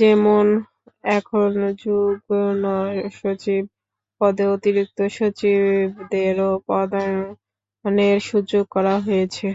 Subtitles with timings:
[0.00, 0.46] যেমন
[1.16, 1.50] এখন
[1.80, 2.30] যুগ্ম
[3.10, 3.54] সচিবদের
[4.20, 9.46] পদে অতিরিক্ত সচিবদেরও পদায়নের সুযোগ করা হয়েছে।